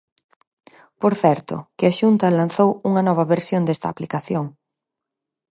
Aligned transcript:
Por 1.01 1.13
certo, 1.23 1.55
que 1.77 1.85
a 1.87 1.95
Xunta 1.99 2.35
lanzou 2.39 2.69
unha 2.89 3.05
nova 3.07 3.29
versión 3.33 3.61
desta 3.65 3.87
aplicación. 3.89 4.45